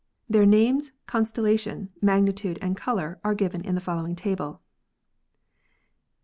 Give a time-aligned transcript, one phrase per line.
[0.27, 4.59] Their names, con stellation, magnitude and color are given in the following table: Star.